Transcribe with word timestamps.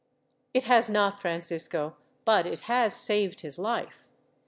"It 0.51 0.63
has 0.63 0.89
not, 0.89 1.19
Francisco, 1.19 1.95
but 2.25 2.47
it 2.47 2.61
has 2.61 2.95
saved 2.95 3.41
his 3.41 3.59
life. 3.59 4.07